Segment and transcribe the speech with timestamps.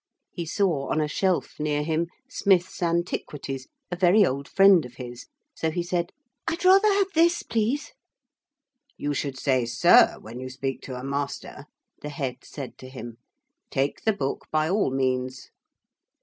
[0.31, 5.27] He saw on a shelf near him, Smith's Antiquities, a very old friend of his,
[5.53, 6.11] so he said:
[6.47, 7.91] 'I'd rather have this, please.'
[8.97, 11.65] 'You should say "sir" when you speak to a master,'
[12.01, 13.17] the Head said to him.
[13.69, 15.51] 'Take the book by all means.'